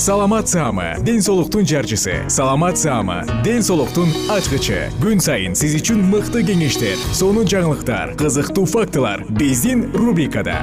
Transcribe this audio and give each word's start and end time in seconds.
саламат 0.00 0.48
саама 0.48 0.94
ден 1.04 1.20
соолуктун 1.20 1.66
жарчысы. 1.66 2.24
Саламат 2.28 2.78
саама 2.78 3.26
ден 3.44 3.60
соолуктун 3.62 4.08
ачкычы. 4.32 4.88
Күн 4.96 5.20
сайын 5.20 5.52
сиз 5.52 5.74
үчүн 5.76 6.00
мыкты 6.08 6.40
кеңештер 6.40 6.96
сонун 7.12 7.44
жаңылыктар 7.44 8.14
кызыктуу 8.16 8.64
фактылар 8.64 9.26
биздин 9.28 9.92
рубрикада. 9.92 10.56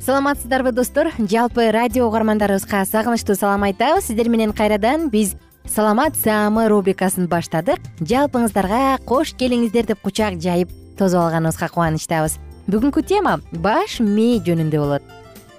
Саламатсыздарбы 0.00 0.72
достор. 0.72 1.12
Жалпы 1.18 1.70
радио 1.70 2.08
угармандарыбызга 2.08 2.86
сагынычтуу 2.88 3.36
салам 3.36 3.68
айтабыз. 3.68 4.08
Сиздер 4.08 4.32
менен 4.32 4.56
кайрадан 4.56 5.10
биз 5.10 5.36
саламат 5.70 6.16
саамы 6.18 6.66
рубрикасын 6.66 7.28
баштадык. 7.30 7.78
Жалпыңыздарга 8.02 8.98
кош 9.06 9.30
келиңиздер 9.38 9.86
деп 9.86 10.00
кучак 10.02 10.40
жайып 10.42 10.72
тосуп 10.98 11.22
алганыбызга 11.22 11.68
кубанычтабыз. 11.70 12.38
Бүгүнкү 12.66 13.04
тема 13.06 13.36
баш 13.52 14.00
мээ 14.02 14.40
жөнүндө 14.46 14.80
болот. 14.82 15.06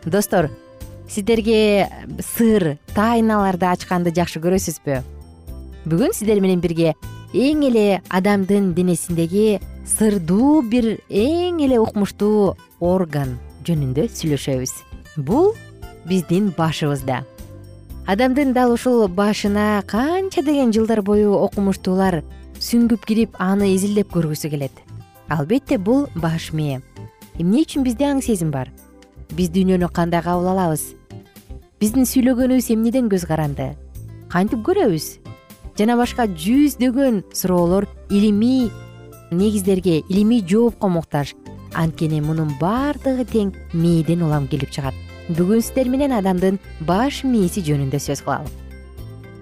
Достор 0.03 0.49
сиздерге 1.07 1.87
сыр 2.19 2.75
тайналарды 2.91 3.69
ачканды 3.71 4.11
жакшы 4.11 4.43
көрөсүзбү? 4.43 4.99
Бүгүн 5.87 6.11
сиздер 6.17 6.43
менен 6.43 6.59
бирге 6.59 6.93
эң 7.31 7.63
эле 7.71 8.01
адамдын 8.11 8.73
денесиндеги 8.75 9.61
сырдуу 9.87 10.61
бир 10.67 10.97
эң 11.07 11.63
эле 11.63 11.79
укмуштуу 11.79 12.57
орган 12.83 13.37
жөнүндө 13.63 14.09
сүйлөшөбүз. 14.11 14.75
Бул 15.23 15.53
биздин 16.03 16.51
башыбызда 16.57 17.23
адамдын 18.07 18.53
дал 18.53 18.73
ушул 18.73 19.07
башына 19.07 19.83
канча 19.87 20.41
деген 20.41 20.71
жылдар 20.73 21.01
бою 21.05 21.35
окумуштуулар 21.37 22.21
сүңгүп 22.57 23.05
кирип 23.05 23.35
аны 23.39 23.75
изилдеп 23.75 24.09
көргүсү 24.13 24.49
келет. 24.49 24.73
Албетте 25.29 25.77
бул 25.77 26.07
баш 26.15 26.51
мээ. 26.51 26.81
Эмне 27.37 27.61
үчүн 27.61 27.85
бизде 27.85 28.07
аң 28.09 28.21
сезим 28.25 28.51
бар? 28.51 28.71
Биз 29.37 29.51
дүйнөнү 29.53 29.91
кандай 29.93 30.21
кабыл 30.25 30.49
алабыз? 30.51 30.95
Биздин 31.79 32.05
сүйлөгөнүбүз 32.09 32.71
эмнеден 32.73 33.09
көз 33.09 33.25
каранды? 33.29 33.71
Кантип 34.29 34.65
көрөбүз? 34.65 35.21
Жана 35.77 35.95
башка 35.97 36.25
жүздөгөн 36.25 37.23
суроолор 37.33 37.87
илимий 38.09 38.71
негиздерге 39.31 40.01
илимий 40.09 40.43
жоопко 40.45 40.89
муктаж. 40.89 41.35
Анткени 41.73 42.19
мунун 42.21 42.57
баардыгы 42.59 43.25
тең 43.29 43.55
мээден 43.73 44.25
улам 44.27 44.49
келип 44.51 44.73
чыгат 44.73 44.97
бүгүн 45.37 45.61
сиздер 45.61 45.89
менен 45.89 46.15
адамдын 46.17 46.59
баш 46.87 47.23
мээси 47.23 47.63
жөнүндө 47.67 47.99
сөз 48.01 48.23
кылалы 48.25 48.49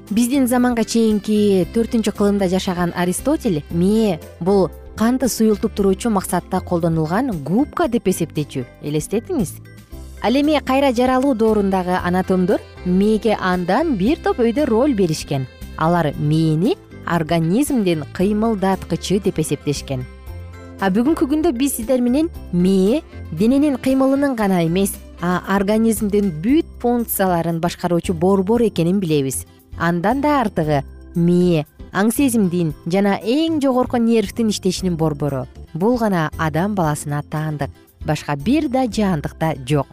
биздин 0.09 0.47
заманга 0.49 0.83
чейинки 0.83 1.67
төртүнчү 1.73 2.13
кылымда 2.17 2.47
жашаган 2.49 2.93
аристотель 2.97 3.61
мээ 3.69 4.17
бул 4.39 4.69
канды 4.99 5.29
суюлтуп 5.29 5.75
туруучу 5.75 6.09
максатта 6.09 6.59
колдонулган 6.59 7.31
губка 7.43 7.87
деп 7.87 8.07
эсептечү. 8.11 8.65
Элестетиңиз. 8.81 9.53
Ал 10.21 10.35
эми 10.35 10.59
кайра 10.65 10.91
жаралуу 10.91 11.35
доорундагы 11.35 11.95
анатомдор 12.03 12.59
мээге 12.85 13.37
андан 13.39 13.95
бир 13.95 14.17
топ 14.17 14.39
өйдө 14.39 14.65
роль 14.67 14.93
беришкен. 14.93 15.47
Алар 15.77 16.11
мээни 16.17 16.75
организмдин 17.05 18.03
кыймылдаткычы 18.13 19.21
деп 19.23 19.39
эсептешкен. 19.39 20.03
А 20.81 20.89
бүгүнкү 20.89 21.29
күндө 21.31 21.53
биз 21.55 21.77
сиздер 21.77 22.01
менен 22.01 22.27
мээ 22.51 22.99
дененин 23.31 23.77
кыймылынын 23.77 24.35
гана 24.35 24.65
эмес 24.65 24.97
организмдин 25.21 26.31
бүт 26.43 26.65
функцияларын 26.81 27.59
башкаруучу 27.59 28.13
борбор 28.13 28.63
экенин 28.63 28.99
билебиз. 28.99 29.45
Андан 29.77 30.21
да 30.21 30.39
артыгы 30.41 30.83
мээ 31.15 31.65
аң 31.91 32.11
сезимдин 32.13 32.73
жана 32.85 33.17
эң 33.23 33.59
жогорку 33.61 33.97
нервдин 33.97 34.49
иштешинин 34.49 34.95
борбору. 34.97 35.47
Бул 35.73 35.97
гана 35.97 36.29
адам 36.37 36.75
баласына 36.75 37.23
таандык 37.23 37.69
башка 38.05 38.35
бир 38.35 38.69
да 38.69 38.85
жаандыкта 38.87 39.55
жок. 39.67 39.87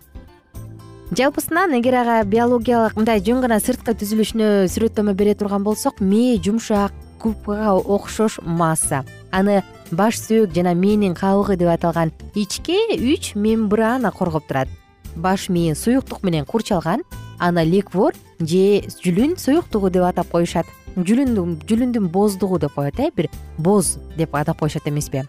Жалпысынан 1.11 1.79
эгер 1.79 1.95
ага 2.03 2.25
биологиялык 2.27 2.97
мындай 2.97 3.21
жөн 3.23 3.41
гана 3.45 3.61
сырткы 3.63 3.95
түзүлүшүнө 3.95 4.67
сүрөттөмө 4.67 5.15
бере 5.15 5.35
турган 5.39 5.63
болсок 5.63 6.01
мээ 6.01 6.41
жумшак 6.43 6.93
губкага 7.23 7.77
окшош 7.79 8.41
масса 8.43 9.05
аны 9.31 9.63
баш 9.91 10.19
сөөк 10.19 10.55
жана 10.55 10.75
мээнин 10.75 11.15
кабыгы 11.15 11.57
деп 11.57 11.71
аталган 11.71 12.13
ичке 12.35 12.79
үч 12.97 13.35
мембрана 13.35 14.11
коргоп 14.11 14.47
турат 14.49 14.69
баш 15.17 15.49
мээ 15.49 15.75
суюктук 15.75 16.23
менен 16.23 16.45
курчалган 16.45 17.03
аны 17.39 17.65
ликвор 17.65 18.15
же 18.41 18.85
жүлүн 19.03 19.37
суюктугу 19.39 19.91
деп 19.91 20.05
атап 20.05 20.31
коюшат. 20.31 20.67
Жүлүндүн 20.97 22.09
боздугу 22.09 22.59
деп 22.59 22.75
коет 22.75 22.99
э 23.01 23.11
бир 23.15 23.29
боз 23.59 23.99
деп 24.17 24.35
атап 24.35 24.59
коюшат 24.59 24.87
эмеспи. 24.87 25.25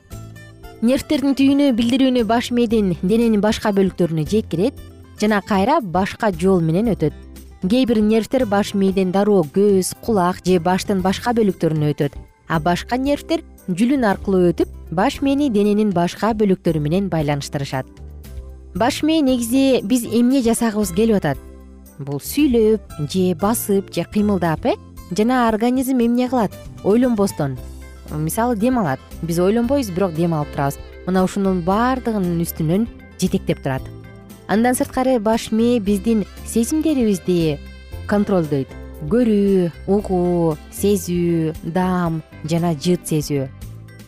Нервтердин 0.82 1.36
түйүнү 1.36 1.74
билдирүүнү 1.76 2.24
баш 2.24 2.52
мээден 2.52 2.96
дененин 3.02 3.42
башка 3.42 3.72
бөлүктөрүнө 3.72 4.28
жеткирет 4.28 4.74
жана 5.20 5.42
кайра 5.42 5.82
башка 5.82 6.32
жол 6.32 6.62
менен 6.62 6.94
өтөт. 6.94 7.14
Кээ 7.68 7.86
бир 7.86 8.02
нервтер 8.02 8.46
баш 8.46 8.74
мээден 8.74 9.12
дароо 9.12 9.44
көз 9.44 9.96
кулак 10.06 10.46
же 10.46 10.60
баштын 10.60 11.02
башка 11.02 11.34
бөлүктөрүнө 11.34 11.92
өтөт. 11.92 12.14
А 12.48 12.60
башка 12.60 12.98
нервтер 12.98 13.44
жүлүн 13.68 14.06
аркылуу 14.06 14.52
өтүп 14.54 14.70
баш 14.92 15.22
мээни 15.22 15.50
дененин 15.50 15.90
башка 15.92 16.32
бөлүктөрү 16.32 16.80
менен 16.80 17.10
байланыштырышат 17.10 18.07
баш 18.78 19.02
мээ 19.02 19.22
негизи 19.26 19.82
биз 19.82 20.06
эмне 20.06 20.44
жасагыбыз 20.46 20.92
келип 20.94 21.18
атат? 21.18 21.40
Бул 21.98 22.22
сүйлөп 22.22 22.82
же 23.10 23.34
басып 23.42 23.90
же 23.94 24.06
кыймылдап 24.06 24.66
э? 24.66 24.76
Жана 25.10 25.48
организм 25.48 25.98
эмне 25.98 26.30
кылат? 26.30 26.52
Ойлонбостон. 26.84 27.58
Мисалы 28.12 28.56
дем 28.56 28.78
алат. 28.80 29.00
Биз 29.22 29.40
ойлонбойбуз 29.40 29.90
бирок 29.90 30.14
дем 30.14 30.34
алып 30.34 30.52
турабыз. 30.54 30.78
Мына 31.08 31.24
ушунун 31.24 31.62
баардыгынын 31.66 32.42
үстүнөн 32.46 32.88
жетектеп 33.20 33.64
турат. 33.64 33.82
Андан 34.48 34.76
сырткары 34.76 35.18
баш 35.20 35.50
мээ 35.52 35.80
биздин 35.80 36.26
сезимдерибизди 36.46 37.60
контролдойт. 38.08 38.70
Көрүү 39.10 39.72
угуу 39.88 40.58
сезүү 40.74 41.54
даам 41.64 42.22
жана 42.46 42.74
жыт 42.74 43.10
сезүү 43.10 43.48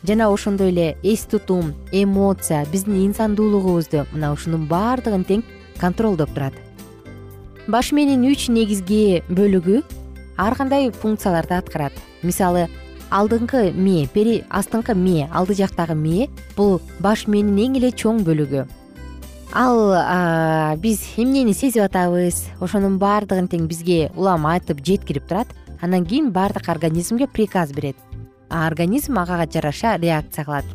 жана 0.04 0.30
ошондой 0.32 0.70
эле 0.70 0.98
эс 1.04 1.26
тутум 1.26 1.74
эмоция 1.92 2.66
биздин 2.72 3.08
инсандуулугубузду 3.08 4.06
мына 4.14 4.32
ушунун 4.34 4.68
баардыгын 4.68 5.26
тең 5.26 5.44
контролдоп 5.80 6.34
турат. 6.34 6.54
Баш 7.68 7.92
мээнин 7.92 8.24
үч 8.32 8.48
негизги 8.50 9.22
бөлүгү 9.30 9.84
ар 10.38 10.56
кандай 10.56 10.92
функцияларды 10.92 11.54
аткарат. 11.54 11.94
Мисалы 12.24 12.68
алдыңкы 13.12 13.74
мээ 13.76 14.08
бери 14.14 14.44
астыңкы 14.50 14.96
мээ 14.96 15.30
алды 15.32 15.54
жактагы 15.60 15.96
мээ 15.96 16.30
бул 16.56 16.80
баш 17.00 17.28
мээнин 17.28 17.60
эң 17.68 17.80
эле 17.82 17.92
чоң 17.92 18.24
бөлүгү. 18.26 18.66
Ал 19.54 20.78
биз 20.78 21.02
эмнени 21.18 21.54
сезип 21.54 21.84
атабыз? 21.84 22.46
Ошонун 22.62 23.00
баардыгын 23.02 23.50
тең 23.50 23.68
бизге 23.68 24.12
улам 24.16 24.46
айтып 24.46 24.84
жеткирип 24.86 25.28
турат. 25.28 25.48
Андан 25.82 26.06
кийин 26.06 26.32
баардык 26.32 26.70
организмге 26.70 27.28
приказ 27.28 27.72
берет 27.72 27.96
организм 28.50 29.18
ага 29.18 29.46
жараша 29.46 29.98
реакция 29.98 30.46
кылат. 30.46 30.66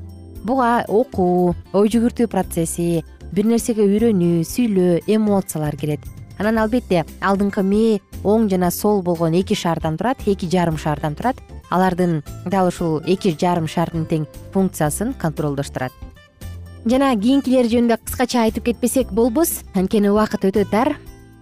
Буга 0.45 0.85
окуу 0.89 1.55
ой 1.73 1.89
жүгүртүү 1.89 2.29
процесси 2.29 3.05
бир 3.33 3.47
нерсеге 3.47 3.87
үйрөнүү 3.87 4.45
сүйлөө 4.45 5.01
эмоциялар 5.07 5.77
кирет 5.77 6.05
анан 6.39 6.59
албетте 6.59 7.05
алдыңкы 7.23 7.63
мээ 7.63 8.01
оң 8.25 8.49
жана 8.51 8.71
сол 8.75 9.03
болгон 9.07 9.37
эки 9.39 9.55
шаардан 9.59 9.97
турат 9.99 10.27
эки 10.27 10.49
жарым 10.51 10.79
шаардан 10.79 11.15
турат. 11.15 11.37
Алардын 11.71 12.23
дал 12.47 12.69
ушул 12.69 13.01
эки 13.07 13.35
жарым 13.41 13.67
шаардын 13.69 14.05
тең 14.07 14.27
функциясын 14.53 15.15
контролдоштурат. 15.21 15.93
Жана 16.85 17.15
кийинкилери 17.17 17.71
жөнүндө 17.73 17.99
кыскача 18.05 18.45
айтып 18.45 18.69
кетпесек 18.69 19.13
болбос 19.13 19.63
анткени 19.75 20.13
убакыт 20.13 20.45
өтө 20.51 20.67
тар. 20.71 20.95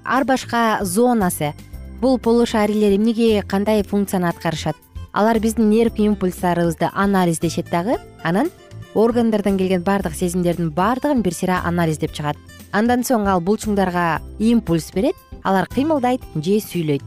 Ар 0.05 0.25
башка 0.25 0.81
зонасы. 0.83 1.53
Бул 2.01 2.19
полушарийлер 2.19 2.97
эмнеге 2.97 3.43
кандай 3.43 3.83
функцияны 3.83 4.31
аткарышат 4.31 4.77
алар 5.13 5.39
биздин 5.39 5.71
нерв 5.71 5.99
импульстарыбызды 5.99 6.91
анализдешет 6.93 7.71
дагы. 7.71 7.99
Анан 8.23 8.51
органдардан 8.95 9.59
келген 9.59 9.83
баардык 9.83 10.15
сезимдердин 10.15 10.71
баардыгын 10.71 11.23
бир 11.23 11.35
сыйра 11.35 11.61
анализдеп 11.65 12.13
чыгат. 12.13 12.37
Андан 12.73 13.05
соң 13.05 13.29
ал 13.29 13.41
булчуңдарга 13.41 14.21
импульс 14.39 14.93
берет 14.93 15.17
алар 15.43 15.69
кыймылдайт 15.69 16.23
же 16.35 16.59
сүйлөйт. 16.61 17.03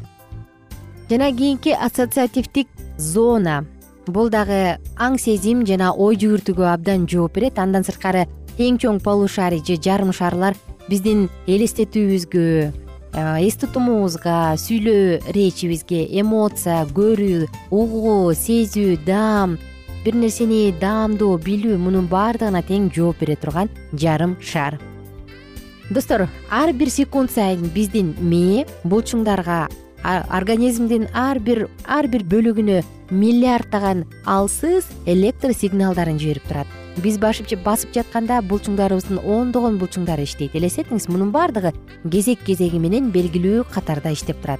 Жана 1.09 1.31
кийинки 1.31 1.69
ассоциативдик 1.69 2.67
зона. 2.97 3.65
Бул 4.07 4.29
дагы 4.29 4.77
аң 4.97 5.17
сезим 5.17 5.65
жана 5.65 5.93
ой 5.93 6.15
жүгүртүүгө 6.15 6.71
абдан 6.73 7.07
жооп 7.09 7.33
берет. 7.33 7.59
Андан 7.59 7.83
сырткары 7.83 8.27
эң 8.57 8.77
чоң 8.77 9.01
полушарий 9.01 9.63
же 9.65 9.81
жарым 9.81 10.13
шарлар 10.13 10.55
биздин 10.89 11.29
элестетүүбүзгө 11.47 12.84
эс 13.15 13.55
тутумубузга 13.55 14.57
сүйлөө 14.59 15.31
речибизге 15.35 16.01
эмоция 16.19 16.81
көрүү 16.97 17.45
угуу 17.71 18.33
сезүү 18.35 18.97
даам 19.07 19.55
бир 20.03 20.17
нерсени 20.19 20.73
даамдоо 20.81 21.37
билүү 21.39 21.77
мунун 21.79 22.09
баардыгына 22.11 22.61
тең 22.67 22.89
жооп 22.91 23.23
бере 23.23 23.37
турган 23.39 23.71
жарым 23.95 24.35
шар 24.41 24.75
достор 25.89 26.27
ар 26.51 26.73
бир 26.73 26.91
секунд 26.91 27.31
сайын 27.31 27.71
биздин 27.71 28.11
мээ 28.19 28.65
булчуңдарга 28.83 29.69
организмдин 30.03 31.07
ар 31.15 31.39
бир 31.39 31.69
ар 31.87 32.11
бир 32.11 32.27
бөлүгүнө 32.35 32.81
миллиарддаган 33.11 34.03
алсыз 34.25 34.91
электр 35.05 35.55
сигналдарын 35.55 36.19
жиберип 36.19 36.51
турат 36.51 36.74
биз 37.03 37.17
басып 37.19 37.49
жатканда 37.93 38.39
булчуңдарыбыздын 38.47 39.19
ондогон 39.19 39.79
булчуңдары 39.79 40.23
иштейт 40.23 40.55
элестетиңиз 40.55 41.09
мунун 41.09 41.31
баардыгы 41.31 41.73
кезек 42.11 42.43
кезеги 42.47 42.79
менен 42.79 43.11
белгилүү 43.11 43.65
катарда 43.71 44.13
иштеп 44.15 44.41
турат. 44.41 44.59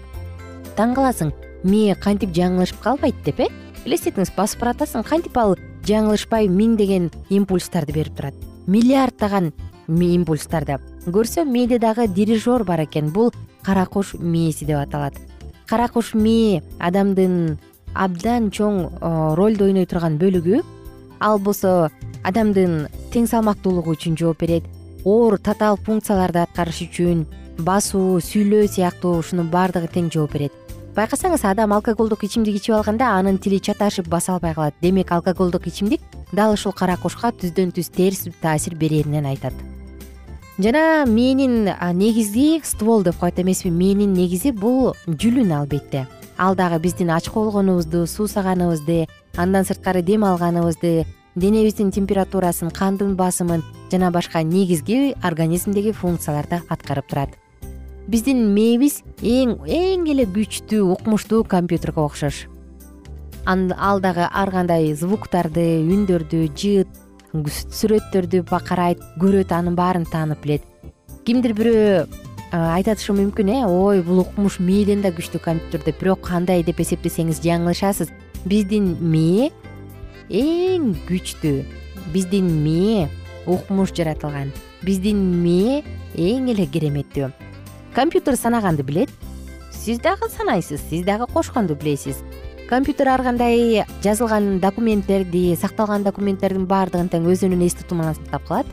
Таң 0.76 0.96
каласың 0.98 1.32
мээ 1.64 1.96
кантип 1.96 2.34
жаңылышып 2.36 2.82
калбайт 2.84 3.22
деп 3.26 3.40
э? 3.40 3.48
Элестетиңиз 3.86 4.34
басып 4.36 4.66
баратасың 4.66 5.06
кантип 5.08 5.38
ал 5.38 5.56
жаңылышпай 5.88 6.50
миңдеген 6.50 7.12
импульстарды 7.30 7.94
берип 7.94 8.18
турат. 8.18 8.36
Миллиарддаган 8.68 9.54
импульстарды. 9.88 10.80
Көрсө 11.06 11.46
мээде 11.46 11.80
дагы 11.80 12.08
дирижер 12.08 12.64
бар 12.64 12.84
экен. 12.84 13.12
Бул 13.14 13.32
кара 13.64 13.86
куш 13.86 14.16
мээси 14.20 14.66
деп 14.66 14.82
аталат. 14.82 15.14
Кара 15.68 15.88
куш 15.88 16.14
мээ 16.14 16.64
адамдын 16.80 17.58
абдан 17.94 18.50
чоң 18.50 18.90
ролду 19.38 19.66
ойной 19.66 19.86
турган 19.86 20.18
бөлүгү. 20.18 20.64
Ал 21.20 21.40
болсо 21.40 21.92
адамдын 22.26 22.88
тең 23.14 23.30
салмактуулугу 23.30 23.96
үчүн 23.96 24.18
жооп 24.20 24.42
берет. 24.42 24.66
Оор 25.06 25.38
татаал 25.38 25.78
функцияларды 25.78 26.42
аткарыш 26.42 26.82
үчүн 26.88 27.26
басуу 27.62 28.20
сүйлөө 28.20 28.68
сыяктуу 28.74 29.20
ушунун 29.22 29.52
баардыгы 29.54 29.92
тең 29.94 30.10
жооп 30.14 30.34
берет. 30.34 30.54
Байкасаңыз 30.96 31.44
адам 31.44 31.74
алкоголдук 31.76 32.24
ичимдик 32.24 32.56
ичип 32.56 32.78
алганда 32.78 33.10
анын 33.20 33.38
тили 33.38 33.60
чаташып 33.60 34.08
баса 34.08 34.34
албай 34.34 34.54
калат. 34.56 34.76
Демек 34.82 35.12
алкоголдук 35.12 35.68
ичимдик 35.68 36.02
дал 36.32 36.54
ушул 36.54 36.72
кара 36.72 36.96
кушка 36.98 37.34
түздөн 37.36 37.74
түз 37.76 37.92
терс 37.92 38.28
таасир 38.42 38.76
берэринен 38.76 39.26
айтат. 39.28 39.54
Жана 40.58 41.04
мээнин 41.06 41.68
негизи 42.00 42.62
ствол 42.64 43.04
деп 43.04 43.18
коет 43.20 43.40
эмеспи 43.40 43.70
мээнин 43.70 44.14
негизи 44.14 44.52
бул 44.52 44.96
жүлүн 45.06 45.52
албетте. 45.52 46.08
Ал 46.38 46.56
дагы 46.56 46.80
биздин 46.80 47.12
ачка 47.12 47.40
болгонубузду 47.40 48.08
суусаганыбызды 48.08 49.08
андан 49.36 49.66
сырткары 49.66 50.02
дем 50.02 50.24
алганыбызды 50.24 51.06
денебиздин 51.36 51.92
температурасын 51.92 52.72
кандын 52.72 53.16
басымын 53.16 53.64
жана 53.92 54.12
башка 54.12 54.42
негизги 54.44 55.16
организмдеги 55.24 55.92
функцияларды 55.92 56.62
аткарып 56.70 57.08
турат. 57.08 57.30
Биздин 58.08 58.54
мээбиз 58.54 59.02
эң 59.22 59.58
эң 59.66 60.06
эле 60.12 60.26
күчтүү 60.26 60.92
укмуштуу 60.94 61.44
компьютерге 61.44 62.02
окшош. 62.02 62.46
Ал 63.46 64.00
дагы 64.02 64.30
ар 64.32 64.52
кандай 64.52 64.94
звуктарды 64.94 65.82
үндөрдү 65.84 66.48
жыт 66.56 67.02
сүрөттөрдү 67.36 68.46
карайт 68.46 69.02
көрөт 69.20 69.52
анын 69.52 69.76
баарын 69.76 70.06
таанып 70.06 70.42
билет. 70.42 70.64
Кимдир 71.26 71.54
бирөө 71.54 72.08
айтышы 72.52 73.12
мүмкүн 73.12 73.50
э? 73.52 73.66
Ой 73.66 74.02
бул 74.02 74.22
укмуш 74.24 74.60
мээден 74.60 75.02
да 75.02 75.12
күчтүү 75.12 75.42
компьютер 75.44 75.84
деп 75.84 76.00
бирок 76.00 76.22
кандай 76.22 76.64
деп 76.64 76.80
эсептесеңиз 76.80 77.42
жаңылышасыз. 77.44 78.10
Биздин 78.46 78.96
мээ 79.02 79.52
эң 80.30 80.96
күчтүү 81.06 81.66
биздин 82.14 82.48
мээ 82.64 83.10
укмуш 83.46 83.94
жаратылган 83.94 84.52
биздин 84.82 85.20
мээ 85.44 85.84
эң 86.18 86.50
эле 86.50 86.66
кереметтүү. 86.66 87.30
Компьютер 87.94 88.36
санаганды 88.36 88.84
билет? 88.84 89.10
Сиз 89.72 90.00
дагы 90.00 90.30
санайсыз 90.30 90.82
сиз 90.90 91.06
дагы 91.06 91.28
кошконду 91.32 91.76
билесиз. 91.76 92.24
Компьютер 92.70 93.10
ар 93.10 93.22
кандай 93.22 93.86
жазылган 94.04 94.60
документтерди 94.60 95.56
сакталган 95.56 96.04
документтердин 96.04 96.66
баардыгын 96.66 97.10
тең 97.14 97.30
өзүнүн 97.30 97.62
эс 97.68 97.78
тутумуна 97.78 98.16
сактап 98.16 98.48
калат. 98.48 98.68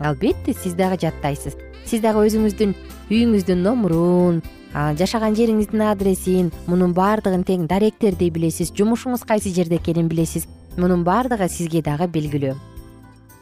Албетте 0.00 0.52
сиз 0.52 0.74
дагы 0.74 0.98
жаттайсыз. 0.98 1.54
Сиз 1.86 2.02
дагы 2.02 2.26
өзүңүздүн 2.26 2.74
үйүңүздүн 3.08 3.62
номурун 3.62 4.42
жашаган 4.74 5.38
жериңиздин 5.38 5.86
адресин 5.86 6.50
мунун 6.66 6.92
баардыгын 6.92 7.46
тең 7.46 7.66
даректерди 7.70 8.28
билесиз. 8.30 8.74
Жумушуңуз 8.74 9.22
кайсы 9.24 9.54
жерде 9.54 9.78
экенин 9.78 10.10
билесиз 10.10 10.48
мунун 10.78 11.04
баардыгы 11.04 11.48
сизге 11.50 11.82
дагы 11.82 12.06
белгилүү. 12.08 12.54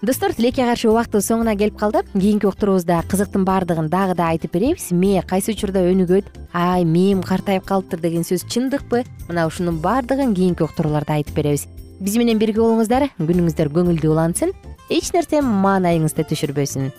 Достор 0.02 0.34
тилекке 0.36 0.64
каршы 0.66 0.90
убактыбыз 0.90 1.24
соңуна 1.30 1.54
келип 1.56 1.78
калды 1.80 2.02
кийинки 2.12 2.44
уктуруубузда 2.46 2.98
кызыктын 3.08 3.46
баардыгын 3.48 3.88
дагы 3.88 4.14
да 4.18 4.28
айтып 4.28 4.52
беребиз 4.52 4.90
мээ 4.92 5.22
кайсы 5.24 5.54
учурда 5.54 5.86
өнүгөт? 5.88 6.28
Ай 6.52 6.84
мээм 6.84 7.22
картайып 7.24 7.64
калыптыр 7.64 8.00
деген 8.00 8.24
сөз 8.24 8.44
чындыкпы? 8.44 9.04
Мына 9.28 9.46
ушунун 9.48 9.80
баардыгын 9.80 10.34
кийинки 10.34 10.62
уктурууларда 10.62 11.16
айтып 11.16 11.40
беребиз. 11.40 11.66
Биз 12.00 12.18
менен 12.20 12.38
бирге 12.38 12.60
болуңуздар. 12.60 13.08
Күнүңүздөр 13.16 13.72
көңүлдүү 13.72 14.12
улансын. 14.12 14.52
Эч 14.92 15.14
нерсе 15.16 15.40
маанайыңызды 15.40 16.28
түшүрбөсүн. 16.28 16.92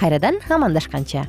Кайрадан 0.00 0.42
амандашканча 0.50 1.28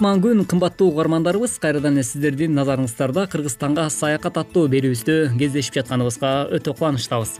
кутман 0.00 0.22
күн 0.24 0.46
кымбаттуу 0.48 0.86
угармандарыбыз 0.94 1.58
кайрадан 1.60 1.98
эле 1.98 2.02
сиздердин 2.08 2.54
назарыңыздарда 2.56 3.26
кыргызстанга 3.28 3.82
саякат 3.92 4.38
аттуу 4.40 4.62
берүүбүздө 4.72 5.16
кездешип 5.36 5.74
жатканыбызга 5.76 6.30
өтө 6.56 6.72
кубанычтабыз 6.78 7.34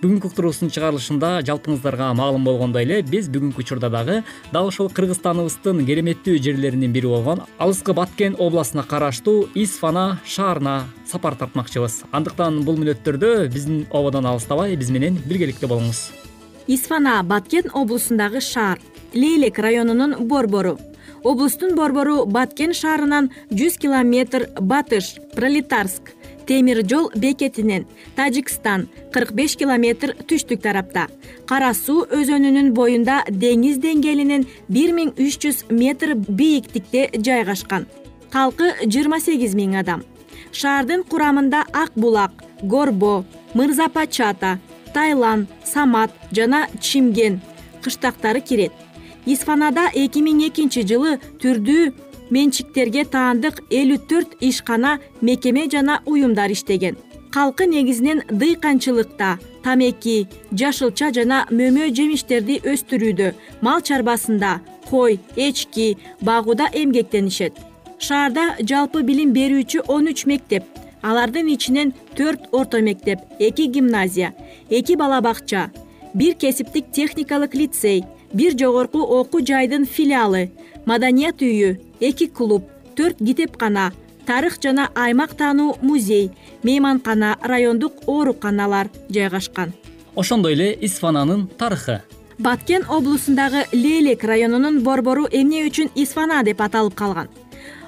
бүгүнкү 0.00 0.30
уктуруубуздун 0.30 0.72
чыгарылышында 0.72 1.34
жалпыңыздарга 1.50 2.08
маалым 2.16 2.48
болгондой 2.48 2.86
эле 2.88 3.02
биз 3.04 3.28
бүгүнкү 3.28 3.60
учурда 3.60 3.92
дагы 3.92 4.22
дал 4.54 4.70
ушул 4.70 4.88
кыргызстаныбыздын 4.88 5.84
кереметтүү 5.84 6.38
жерлеринин 6.48 6.96
бири 6.96 7.12
болгон 7.12 7.44
алыскы 7.58 7.92
баткен 7.92 8.40
областына 8.40 8.86
караштуу 8.88 9.50
исфана 9.52 10.22
шаарына 10.24 10.86
сапар 11.04 11.36
тартмакчыбыз 11.36 12.06
андыктан 12.10 12.62
бул 12.64 12.80
мүнөттөрдө 12.80 13.50
биздин 13.52 13.84
ободон 13.92 14.32
алыстабай 14.32 14.80
биз 14.80 14.88
менен 14.88 15.20
биргеликте 15.28 15.68
болуңуз 15.68 16.06
исфана 16.72 17.20
баткен 17.22 17.68
облусундагы 17.74 18.40
шаар 18.40 18.80
лейлек 19.12 19.58
районунун 19.58 20.22
борбору 20.24 20.78
облустун 21.26 21.74
борбору 21.74 22.24
баткен 22.26 22.72
шаарынан 22.80 23.30
жүз 23.50 23.80
километр 23.82 24.46
батыш 24.60 25.16
пролетарск 25.34 26.12
темир 26.46 26.84
жол 26.86 27.10
бекетинен 27.16 27.86
тажикстан 28.16 28.86
кырк 29.12 29.32
беш 29.34 29.56
километр 29.58 30.14
түштүк 30.28 30.62
тарапта. 30.62 31.08
Кара 31.50 31.72
суу 31.74 32.06
өзөнүнүн 32.14 32.70
боюнда 32.78 33.24
деңиз 33.28 33.80
деңгээлинен 33.82 34.46
бир 34.68 34.94
миң 34.94 35.14
үч 35.18 35.40
жүз 35.42 35.64
метр 35.70 36.14
бийиктикте 36.14 37.08
жайгашкан. 37.18 37.88
Калкы 38.30 38.70
жыйырма 38.86 39.18
сегиз 39.20 39.58
миң 39.58 39.76
адам. 39.82 40.06
Шаардын 40.52 41.02
курамында 41.10 41.64
ак 41.72 41.90
булак 41.96 42.44
горбо 42.62 43.24
мырза 43.54 43.88
пачата 43.88 44.58
тайлан 44.94 45.48
самат 45.64 46.14
жана 46.30 46.68
чимген 46.80 47.40
кыштактары 47.82 48.40
кирет 48.40 48.85
исфанада 49.26 49.88
эки 49.94 50.22
миң 50.22 50.44
экинчи 50.48 50.84
жылы 50.86 51.16
түрдүү 51.42 51.90
менчиктерге 52.30 53.04
таандык 53.10 53.60
элүү 53.70 53.98
төрт 54.10 54.38
ишкана 54.40 54.98
мекеме 55.20 55.66
жана 55.70 56.00
уюмдар 56.06 56.50
иштеген. 56.50 56.96
Калкы 57.30 57.66
негизинен 57.66 58.22
дыйканчылыкта 58.30 59.38
тамеки 59.62 60.28
жашылча 60.52 61.12
жана 61.12 61.44
мөмө 61.50 61.90
жемиштерди 61.94 62.60
өстүрүүдө 62.64 63.32
мал 63.60 63.82
чарбасында 63.82 64.60
кой 64.88 65.20
эчки 65.36 65.98
багууда 66.20 66.70
эмгектенишет. 66.72 67.54
Шаарда 67.98 68.56
жалпы 68.60 69.02
билим 69.02 69.32
берүүчү 69.32 69.86
он 69.88 70.08
үч 70.12 70.26
мектеп 70.30 70.64
алардын 71.02 71.48
ичинен 71.52 71.92
төрт 72.16 72.48
орто 72.52 72.80
мектеп 72.82 73.20
эки 73.38 73.66
гимназия 73.66 74.34
эки 74.70 74.96
бала 74.96 75.20
бакча 75.20 75.70
бир 76.14 76.34
кесиптик 76.34 76.90
техникалык 76.92 77.54
лицей 77.54 78.04
бир 78.32 78.56
жогорку 78.58 79.00
окуу 79.00 79.44
жайдын 79.44 79.86
филиалы 79.86 80.50
маданият 80.86 81.42
үйү 81.42 81.76
эки 82.00 82.26
клуб 82.26 82.64
төрт 82.96 83.18
китепкана 83.18 83.92
тарых 84.26 84.58
жана 84.62 84.90
аймак 84.94 85.34
таануу 85.34 85.76
музей 85.82 86.30
мейманкана 86.62 87.36
райондук 87.42 87.92
ооруканалар 88.06 88.90
жайгашкан. 89.08 89.72
Ошондой 90.14 90.54
эле 90.54 90.78
исфананын 90.80 91.46
тарыхы. 91.46 92.02
Баткен 92.38 92.84
облусундагы 92.88 93.64
лейлек 93.72 94.24
районунун 94.24 94.82
борбору 94.82 95.26
эмне 95.30 95.64
үчүн 95.68 95.90
исфана 95.94 96.42
деп 96.44 96.60
аталып 96.60 96.94
калган? 96.94 97.28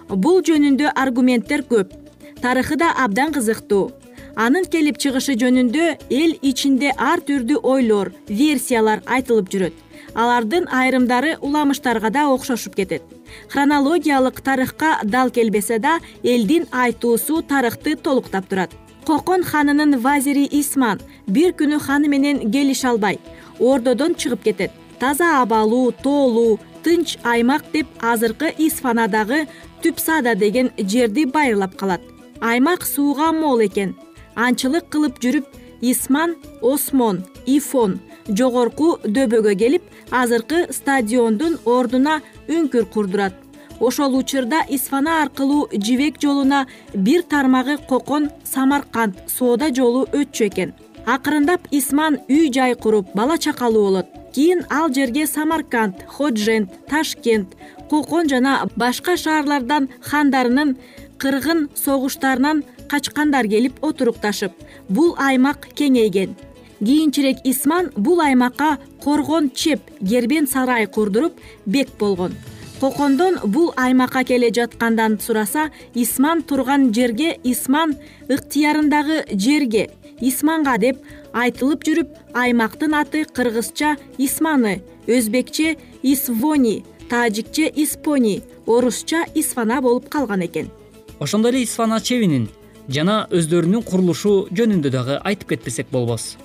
Бул 0.09 0.41
жөнүндө 0.41 0.93
аргументтер 0.95 1.67
көп. 1.69 1.93
Тарыхы 2.41 2.77
да 2.77 2.93
абдан 3.05 3.33
кызыктуу. 3.33 3.91
Анын 4.37 4.65
келип 4.71 4.97
чыгышы 5.03 5.35
жөнүндө 5.35 5.85
эл 6.09 6.37
ичинде 6.41 6.93
ар 6.97 7.21
түрдүү 7.21 7.61
ойлор 7.63 8.13
версиялар 8.29 9.03
айтылып 9.05 9.51
жүрөт 9.51 9.88
алардын 10.23 10.67
айрымдары 10.81 11.37
уламыштарга 11.41 12.11
да 12.11 12.27
окшошуп 12.35 12.75
кетет. 12.75 13.03
Хронологиялык 13.51 14.41
тарыхка 14.41 14.99
дал 15.05 15.31
келбесе 15.31 15.79
да 15.79 16.01
элдин 16.23 16.67
айтуусу 16.73 17.43
тарыхты 17.43 17.97
толуктап 17.97 18.49
турат. 18.49 18.71
Кокон 19.07 19.45
ханынын 19.45 20.01
вазири 20.05 20.49
исман 20.61 21.01
бир 21.27 21.53
күнү 21.59 21.79
ханы 21.79 22.09
менен 22.09 22.51
келише 22.51 22.89
албай 22.89 23.21
ордодон 23.61 24.15
чыгып 24.15 24.43
кетет. 24.43 24.73
Таза 24.99 25.43
абалуу 25.43 25.93
тоолуу 25.93 26.59
тынч 26.83 27.17
аймак 27.23 27.63
деп 27.73 27.87
азыркы 28.01 28.53
исфанадагы 28.59 29.47
түпсада 29.83 30.35
деген 30.35 30.73
жерди 30.79 31.25
байырлап 31.25 31.77
калат. 31.77 32.01
Аймак 32.41 32.83
сууга 32.83 33.33
мол 33.33 33.61
экен. 33.63 33.95
Анчылык 34.35 34.89
кылып 34.91 35.23
жүрүп 35.23 35.47
исман 35.81 36.37
осмон 36.63 37.25
ифон 37.47 38.01
жогорку 38.29 38.99
дөбөгө 39.05 39.55
келип 39.59 39.83
азыркы 40.11 40.67
стадиондун 40.73 41.59
ордуна 41.65 42.21
үңкүр 42.49 42.89
курдурат. 42.93 43.35
Ошол 43.81 44.17
учурда 44.19 44.65
исфана 44.69 45.23
аркылуу 45.23 45.69
жибек 45.73 46.19
жолуна 46.21 46.67
бир 46.95 47.23
тармагы 47.23 47.79
кокон 47.89 48.31
самарканд 48.45 49.19
соода 49.27 49.71
жолу 49.71 50.07
өтчү 50.13 50.49
экен. 50.49 50.75
Акырындап 51.07 51.69
исман 51.71 52.19
үй 52.29 52.51
жай 52.53 52.75
куруп 52.75 53.15
бала 53.15 53.39
чакалуу 53.39 53.85
болот. 53.85 54.07
Кийин 54.35 54.65
ал 54.71 54.93
жерге 54.93 55.27
самарканд 55.27 56.03
ходжент 56.07 56.71
ташкент 56.89 57.55
кокон 57.89 58.29
жана 58.29 58.69
башка 58.77 59.17
шаарлардан 59.17 59.89
хандарынын 60.03 60.77
кыргын 61.19 61.69
согуштарынан 61.75 62.65
качкандар 62.89 63.47
келип 63.47 63.79
отурукташып 63.85 64.53
бул 64.89 65.15
аймак 65.19 65.69
кеңейген 65.79 66.35
кийинчерээк 66.81 67.39
исман 67.45 67.91
бул 67.97 68.21
аймакка 68.21 68.79
коргон 69.03 69.51
чеп 69.51 69.81
кербен 70.01 70.47
сарай 70.47 70.87
курдуруп 70.87 71.35
бек 71.67 71.89
болгон. 71.99 72.35
Кокондон 72.81 73.39
бул 73.45 73.73
аймакка 73.77 74.25
келе 74.25 74.53
жаткандан 74.55 75.19
сураса 75.21 75.71
исман 75.95 76.43
турган 76.43 76.93
жерге 76.95 77.39
исман 77.45 77.97
ыктыярындагы 78.29 79.25
жерге 79.33 79.91
исманга 80.21 80.79
деп 80.79 81.03
айтылып 81.33 81.83
жүрүп 81.85 82.15
аймактын 82.35 82.95
аты 82.95 83.25
кыргызча 83.25 83.97
исманы 84.19 84.83
өзбекче 85.07 85.77
исвони 86.03 86.85
тажикче 87.11 87.73
испони 87.75 88.43
орусча 88.67 89.25
исфана 89.35 89.81
болуп 89.83 90.09
калган 90.09 90.45
экен. 90.47 90.71
Ошондой 91.19 91.53
эле 91.53 91.63
исфана 91.63 92.01
чебинин 92.01 92.49
жана 92.89 93.27
өздөрүнүн 93.31 93.83
курулушу 93.83 94.47
жөнүндө 94.53 94.91
дагы 94.95 95.19
айтып 95.25 95.57
кетпесек 95.57 95.91
болбос 95.91 96.37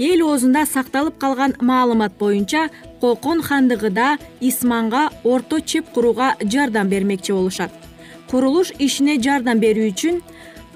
эл 0.00 0.22
оозунда 0.24 0.64
сакталып 0.64 1.18
калган 1.20 1.52
маалымат 1.60 2.14
боюнча 2.18 2.70
кокон 3.00 3.42
хандыгыда 3.42 4.16
исманга 4.40 5.10
орто 5.24 5.60
чеп 5.60 5.90
курууга 5.92 6.36
жардам 6.40 6.88
бермекчи 6.88 7.32
болушат. 7.32 7.70
Курулуш 8.30 8.72
ишине 8.78 9.18
жардам 9.20 9.60
берүү 9.60 9.90
үчүн 9.92 10.22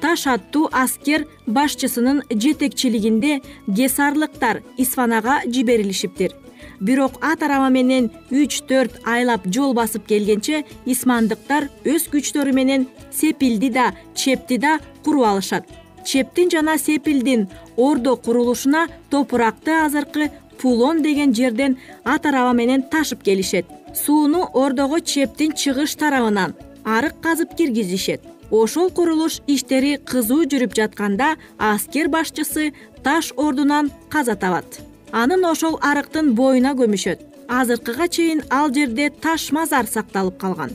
таш 0.03 0.27
аттуу 0.27 0.69
аскер 0.73 1.25
башчысынын 1.47 2.21
жетекчилигинде 2.31 3.41
гесарлыктар 3.67 4.61
исфанага 4.77 5.41
жиберилишиптир. 5.47 6.35
Бирок 6.81 7.17
ат 7.25 7.43
араба 7.43 7.71
менен 7.71 8.11
үч 8.31 8.61
төрт 8.69 8.99
айлап 9.05 9.47
жол 9.47 9.73
басып 9.73 10.05
келгенче 10.11 10.67
исмандыктар 10.85 11.71
өз 11.85 12.11
күчтөрү 12.13 12.53
менен 12.53 12.89
сепилди 13.13 13.71
да 13.71 13.95
чепти 14.15 14.59
да 14.59 14.81
куруп 15.05 15.25
алышат 15.31 15.84
чептин 16.05 16.51
жана 16.51 16.79
сепилдин 16.79 17.49
ордо 17.77 18.17
курулушуна 18.17 18.89
топуракты 19.11 19.73
азыркы 19.85 20.31
пулон 20.61 21.03
деген 21.03 21.35
жерден 21.35 21.77
ат 22.05 22.27
араба 22.27 22.53
менен 22.53 22.83
ташып 22.83 23.23
келишет. 23.23 23.67
Сууну 23.95 24.49
ордого 24.53 25.01
чептин 25.01 25.53
чыгыш 25.53 25.95
тарабынан 25.97 26.55
арык 26.85 27.21
казып 27.21 27.57
киргизишет. 27.57 28.21
Ошол 28.51 28.91
курулуш 28.91 29.41
иштери 29.47 29.97
кызуу 29.97 30.45
жүрүп 30.45 30.75
жатканда 30.77 31.37
аскер 31.59 32.09
башчысы 32.09 32.73
таш 33.03 33.33
ордунан 33.37 33.91
каза 34.09 34.37
табат. 34.37 34.81
Анын 35.13 35.45
ошол 35.45 35.79
арыктын 35.83 36.35
боюна 36.35 36.75
көмүшөт. 36.75 37.19
Азыркыга 37.49 38.09
чейин 38.09 38.43
ал 38.51 38.73
жерде 38.73 39.11
таш 39.11 39.53
мазар 39.53 39.87
сакталып 39.87 40.39
калган 40.39 40.71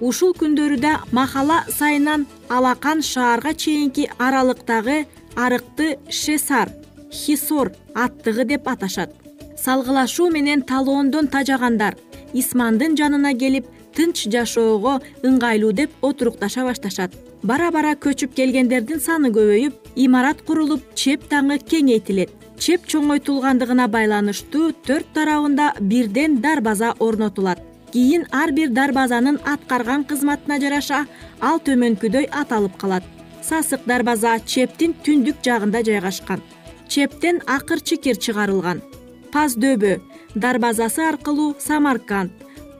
ушул 0.00 0.32
күндөрү 0.34 0.78
да 0.80 0.92
махала 1.12 1.64
сайынан 1.68 2.26
алакан 2.48 3.02
шаарга 3.02 3.54
чейинки 3.54 4.08
аралыктагы 4.18 5.06
арыкты 5.36 5.98
шесар 6.08 6.72
хисор 7.12 7.72
аттыгы 7.94 8.44
деп 8.44 8.68
аташат. 8.68 9.12
Салгылашуу 9.56 10.30
менен 10.30 10.62
талоондон 10.62 11.28
тажагандар 11.28 11.96
исмандын 12.32 12.96
жанына 12.96 13.34
келип 13.34 13.66
тынч 13.94 14.24
жашоого 14.32 15.00
ыңгайлуу 15.22 15.72
деп 15.72 15.90
отурукташа 16.02 16.64
башташат. 16.64 17.14
Бара 17.42 17.70
бара 17.70 17.94
көчүп 17.94 18.34
келгендердин 18.36 19.00
саны 19.00 19.30
көбөйүп 19.36 19.96
имарат 19.96 20.42
курулуп 20.46 20.94
чеп 20.94 21.28
даңы 21.30 21.58
кеңейтилет. 21.58 22.30
Чеп 22.58 22.86
чоңойтулгандыгына 22.86 23.88
байланыштуу 23.88 24.72
төрт 24.86 25.12
тарабында 25.14 25.72
бирден 25.80 26.40
дарбаза 26.44 26.94
орнотулат 26.98 27.69
кийин 27.92 28.26
ар 28.32 28.52
бир 28.52 28.70
дарбазанын 28.70 29.38
аткарган 29.52 30.04
кызматына 30.04 30.58
жараша 30.62 31.00
ал 31.40 31.58
төмөнкүдөй 31.66 32.28
аталып 32.42 32.76
калат. 32.80 33.04
Сасык 33.42 33.86
дарбаза 33.86 34.36
чептин 34.52 34.94
түндүк 35.04 35.42
жагында 35.44 35.82
жайгашкан. 35.88 36.42
Чептен 36.88 37.40
акыр 37.46 37.80
чикир 37.80 38.16
чыгарылган. 38.16 38.82
Паз 39.32 39.56
дөбө 39.56 40.00
дарбазасы 40.34 41.02
аркылуу 41.06 41.56
самарканд 41.58 42.30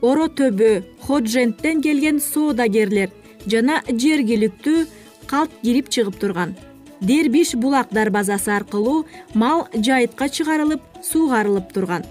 оро 0.02 0.28
төбө 0.28 0.82
ходженттен 1.06 1.82
келген 1.82 2.20
соодагерлер 2.20 3.10
жана 3.46 3.80
жергиликтүү 3.88 4.86
калк 5.26 5.50
кирип 5.62 5.90
чыгып 5.90 6.18
турган. 6.20 6.56
Дербиш 7.00 7.54
булак 7.54 7.92
дарбазасы 7.92 8.50
аркылуу 8.52 9.06
мал 9.34 9.68
жайытка 9.74 10.28
чыгарылып 10.28 10.82
суугарылып 11.02 11.72
турган 11.72 12.04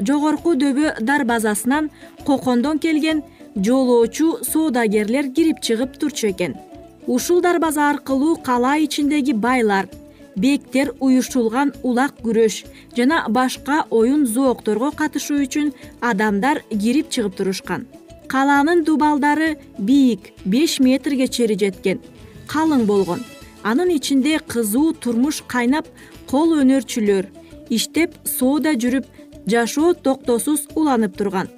жогорку 0.00 0.54
дөбө 0.54 0.94
дарбазасынан 1.00 1.90
кокондон 2.26 2.78
келген 2.78 3.22
жолоочу 3.56 4.38
соодагерлер 4.42 5.30
кирип 5.34 5.60
чыгып 5.60 5.98
турчу 5.98 6.30
экен. 6.30 6.56
Ушул 7.06 7.40
дарбаза 7.40 7.90
аркылуу 7.90 8.36
кала 8.36 8.76
ичиндеги 8.78 9.32
байлар 9.32 9.88
бектер 10.36 10.92
уюшулган 11.00 11.72
улак 11.82 12.14
күрөш 12.24 12.64
жана 12.96 13.24
башка 13.28 13.84
оюн 13.90 14.26
зоокторго 14.26 14.90
катышуу 14.90 15.42
үчүн 15.44 15.72
адамдар 16.00 16.62
кирип 16.70 17.10
чыгып 17.10 17.36
турушкан. 17.36 17.86
Калаанын 18.26 18.84
дубалдары 18.84 19.58
бийик 19.78 20.32
беш 20.44 20.80
метрге 20.80 21.28
чейин 21.28 21.58
жеткен 21.58 22.00
калың 22.48 22.86
болгон. 22.86 23.20
Анын 23.62 23.90
ичинде 23.94 24.38
кызуу 24.38 24.92
турмуш 24.92 25.42
кайнап 25.46 25.86
кол 26.30 26.58
өнөрчүлөр 26.60 27.28
иштеп 27.70 28.16
соода 28.24 28.74
жүрүп 28.74 29.06
жашоо 29.46 29.94
токтоосуз 29.94 30.68
уланып 30.74 31.16
турган. 31.16 31.48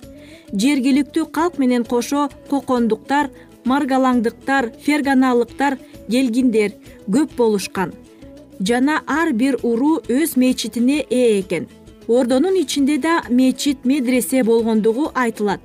Жергиликтүү 0.52 1.26
калк 1.32 1.58
менен 1.58 1.84
кошо 1.84 2.28
кокондуктар 2.50 3.30
маргалаңдыктар 3.64 4.70
ферганалыктар 4.84 5.78
келгиндер 6.10 6.74
көп 7.10 7.36
болушкан. 7.36 7.92
Жана 8.60 9.02
ар 9.06 9.32
бир 9.32 9.58
уруу 9.62 10.00
өз 10.08 10.36
мечитине 10.36 11.04
ээ 11.10 11.40
экен. 11.40 11.68
Ордонун 12.08 12.54
ичинде 12.56 12.98
да 12.98 13.22
мечит 13.28 13.84
медресе 13.84 14.44
болгондугу 14.44 15.10
айтылат. 15.14 15.60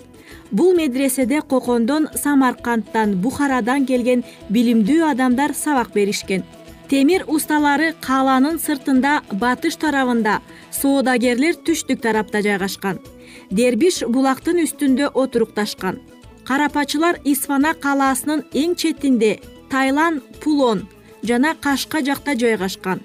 Бул 0.51 0.73
медреседе 0.73 1.41
кокондон 1.41 2.07
самаркандтан 2.15 3.15
бухарадан 3.21 3.85
келген 3.85 4.23
билимдүү 4.49 5.05
адамдар 5.11 5.53
сабак 5.53 5.93
беришкен 5.93 6.43
темир 6.91 7.23
усталары 7.31 7.93
калаанын 8.03 8.57
сыртында 8.59 9.21
батыш 9.39 9.77
тарабында 9.79 10.41
соодагерлер 10.75 11.55
түштүк 11.55 12.01
тарапта 12.03 12.41
жайгашкан. 12.43 12.99
Дербиш 13.47 14.01
булактын 14.11 14.59
үстүндө 14.65 15.13
отурукташкан. 15.21 16.01
Карапачылар 16.43 17.21
исфана 17.23 17.71
калаасынын 17.85 18.43
эң 18.51 18.75
четинде 18.75 19.37
тайлан 19.71 20.19
пулон 20.43 20.83
жана 21.23 21.55
кашка 21.55 22.03
жакта 22.03 22.35
жайгашкан. 22.35 22.99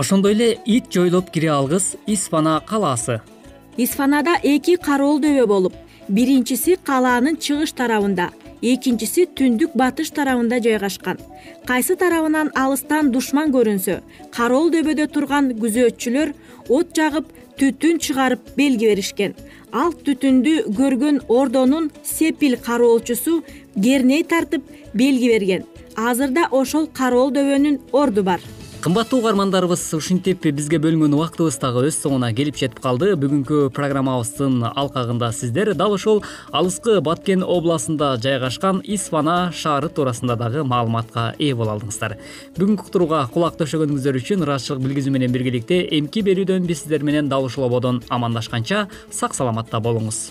Ошондой 0.00 0.32
эле 0.32 0.58
ит 0.64 0.88
жойлоп 0.88 1.28
кире 1.30 1.52
алгыс 1.52 1.96
исфана 2.06 2.62
калаасы. 2.66 3.20
Исфанада 3.76 4.38
эки 4.42 4.78
кароол 4.80 5.20
дөбө 5.20 5.46
болуп 5.46 5.74
биринчиси 6.08 6.78
калаанын 6.88 7.36
чыгыш 7.36 7.76
тарабында 7.76 8.30
экинчиси 8.62 9.26
түндүк 9.36 9.74
батыш 9.74 10.10
тарабында 10.16 10.60
жайгашкан. 10.64 11.18
Кайсы 11.66 11.96
тарабынан 11.96 12.52
алыстан 12.54 13.10
душман 13.14 13.52
көрүнсө 13.54 14.00
кароол 14.36 14.70
дөбөдө 14.74 15.08
турган 15.14 15.52
күзөтчүлөр 15.62 16.34
от 16.68 16.94
жагып 16.96 17.32
түтүн 17.60 17.98
чыгарып 18.04 18.54
белги 18.56 18.92
беришкен. 18.92 19.34
Ал 19.72 19.92
түтүндү 20.06 20.72
көргөн 20.78 21.24
ордонун 21.28 21.90
сепил 22.04 22.56
кароолчусу 22.56 23.42
керней 23.74 24.24
тартып 24.24 24.64
белги 24.94 25.28
берген. 25.34 25.66
Азыр 25.96 26.30
да 26.30 26.48
ошол 26.50 26.86
кароол 26.86 27.30
дөбөнүн 27.34 27.80
орду 27.92 28.22
бар 28.22 28.40
кымбаттуу 28.80 29.18
угармандарыбыз 29.20 29.82
ушинтип 29.92 30.46
бизге 30.56 30.78
бөлүнгөн 30.80 31.12
убактыбыз 31.12 31.58
дагы 31.60 31.82
өз 31.90 31.98
соңуна 32.00 32.30
келип 32.32 32.56
жетип 32.56 32.80
калды. 32.80 33.10
Бүгүнкү 33.20 33.68
программабыздын 33.76 34.62
алкагында 34.70 35.28
сиздер. 35.36 35.74
Дал 35.76 35.92
ошол 35.98 36.22
алыскы 36.48 36.96
баткен 37.04 37.44
областында 37.44 38.14
жайгашкан 38.24 38.80
исфана 38.84 39.52
шаары 39.52 39.92
туурасында 39.92 40.38
дагы 40.40 40.64
маалыматка 40.64 41.34
ээ 41.38 41.52
боло 41.60 41.76
алдыңыздар. 41.76 42.16
Бүгүнкү 42.56 42.88
уктурууга 42.88 43.26
кулак 43.34 43.60
төшөгөнүңүздөр 43.60 44.20
үчүн 44.22 44.48
ыраазычылык 44.48 44.84
билгизүү 44.88 45.16
менен 45.18 45.36
биргеликте 45.36 45.82
эмки 46.00 46.24
берүүдөн 46.24 46.64
биз 46.64 46.86
сиздер 46.86 47.04
менен 47.04 47.28
дал 47.28 47.44
ушул 47.44 47.68
ободон 47.68 48.00
амандашканча 48.08 48.86
сак 49.10 49.36
саламатта 49.36 49.84
болуңуз 49.84 50.30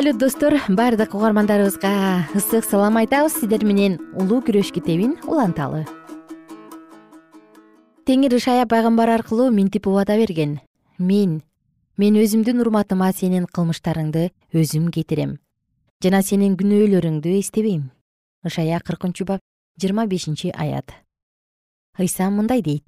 салют 0.00 0.16
достор. 0.16 0.54
Баардык 0.68 1.14
угармандарыбызга 1.14 2.24
ысык 2.34 2.64
салам 2.64 2.96
айтабыз. 2.96 3.34
Сиздер 3.34 3.66
менен 3.66 3.98
улуу 4.16 4.40
күрөш 4.40 4.72
китебин 4.72 5.18
уланталы. 5.28 5.84
Теңир 8.08 8.32
ышая 8.32 8.64
пайгамбар 8.64 9.10
аркылуу 9.10 9.50
мынтип 9.52 9.86
убада 9.86 10.16
берген. 10.16 10.60
Мен 10.96 11.42
мен 11.98 12.16
өзүмдүн 12.16 12.62
урматыма 12.64 13.12
сенин 13.12 13.44
кылмыштарыңды 13.44 14.30
өзүм 14.56 14.88
кетирем. 14.88 15.36
Жана 16.00 16.22
сенин 16.22 16.56
күнөөлөрүңдү 16.56 17.36
эстебейм 17.36 17.90
ышая 18.42 18.80
кыркынчы 18.80 19.28
бап 19.28 19.44
жыйырма 19.76 20.06
бешинчи 20.06 20.48
аят. 20.48 20.96
Ыйса 21.98 22.30
мындай 22.30 22.62
дейт. 22.62 22.84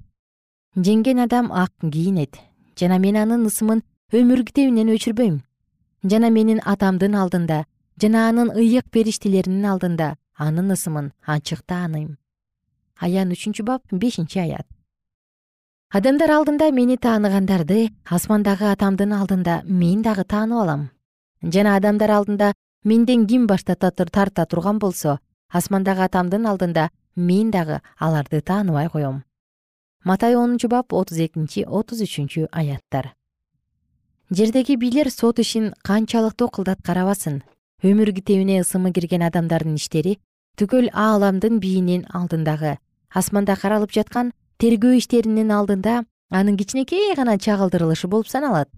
Жеңген 0.75 1.21
адам 1.29 1.51
ак 1.51 1.77
кийинет 1.77 2.41
жана 2.75 2.97
мен 2.97 3.21
анын 3.21 3.45
ысымын 3.45 3.85
өмүр 4.09 4.47
китебинен 4.49 4.89
өчүрбөйм 4.97 5.43
жана 6.03 6.29
менин 6.29 6.59
атамдын 6.73 7.15
алдында 7.15 7.63
жана 8.01 8.27
анын 8.29 8.51
ыйык 8.63 8.89
периштелеринин 8.91 9.65
алдында 9.73 10.15
анын 10.47 10.73
ысымын 10.75 11.11
ачык 11.35 11.63
тааныйм 11.65 12.17
аян 12.99 13.31
үчүнчү 13.35 13.63
бап 13.63 13.83
бешинчи 13.91 14.39
аят. 14.39 14.67
Адамдар 15.93 16.31
алдында 16.37 16.71
мени 16.71 16.97
тааныгандарды 16.97 17.89
асмандагы 18.05 18.69
атамдын 18.71 19.13
алдында 19.13 19.61
мен 19.65 20.01
дагы 20.01 20.23
таанып 20.23 20.63
алам. 20.63 20.89
Жана 21.43 21.75
адамдар 21.77 22.11
алдында 22.11 22.53
менден 22.83 23.27
ким 23.27 23.47
баш 23.47 23.63
тарта 23.63 24.45
турган 24.45 24.79
болсо 24.79 25.19
асмандагы 25.49 26.03
атамдын 26.07 26.47
алдында 26.49 26.89
мен 27.15 27.51
дагы 27.51 27.81
аларды 27.99 28.41
тааныбай 28.41 28.89
коем 28.89 29.23
матай 30.03 30.35
онунчу 30.35 30.67
бап 30.67 30.93
отуз 30.93 31.19
экинчи 31.25 31.63
отуз 31.65 32.01
үчүнчү 32.01 32.47
аяттар 32.51 33.13
жердеги 34.29 34.75
бийлер 34.75 35.09
сот 35.11 35.39
ишин 35.39 35.73
канчалыктуу 35.83 36.49
кылдат 36.49 36.79
карабасын 36.83 37.41
өмүр 37.83 38.13
китебине 38.15 38.61
ысымы 38.61 38.93
кирген 38.93 39.23
адамдардын 39.27 39.75
иштери 39.75 40.17
түгөл 40.57 40.89
ааламдын 40.93 41.59
бийинин 41.59 42.05
алдындагы. 42.13 42.77
Асманда 43.13 43.55
каралып 43.59 43.91
жаткан 43.91 44.31
тергөө 44.61 44.97
иштеринин 44.97 45.51
алдында 45.51 46.03
анын 46.31 46.57
кичинекей 46.57 47.13
гана 47.15 47.37
чагылдырылышы 47.37 48.07
болуп 48.07 48.27
саналат. 48.27 48.69